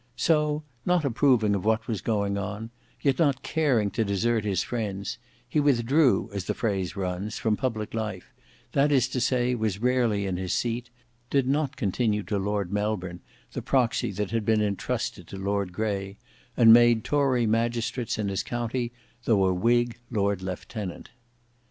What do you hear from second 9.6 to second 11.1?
rarely in his seat;